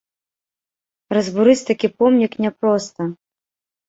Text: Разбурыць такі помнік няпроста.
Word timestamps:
Разбурыць 1.17 1.65
такі 1.67 1.87
помнік 1.99 2.33
няпроста. 2.45 3.01